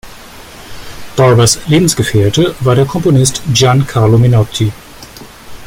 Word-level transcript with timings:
Barbers 1.15 1.67
Lebensgefährte 1.67 2.55
war 2.61 2.73
der 2.73 2.85
Komponist 2.87 3.43
Gian 3.53 3.85
Carlo 3.85 4.17
Menotti. 4.17 4.71